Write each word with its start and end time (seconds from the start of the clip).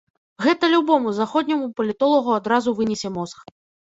Гэта 0.43 0.69
любому 0.75 1.11
заходняму 1.17 1.67
палітолагу 1.79 2.31
адразу 2.39 2.73
вынесе 2.81 3.13
мозг. 3.19 3.45